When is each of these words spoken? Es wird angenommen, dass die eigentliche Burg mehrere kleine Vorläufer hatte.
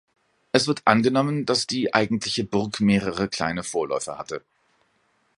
Es 0.51 0.65
wird 0.65 0.81
angenommen, 0.85 1.45
dass 1.45 1.67
die 1.67 1.93
eigentliche 1.93 2.43
Burg 2.43 2.79
mehrere 2.81 3.27
kleine 3.29 3.61
Vorläufer 3.61 4.17
hatte. 4.17 4.41